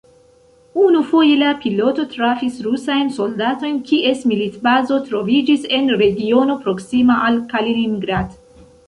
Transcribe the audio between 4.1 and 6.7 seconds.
militbazo troviĝis en regiono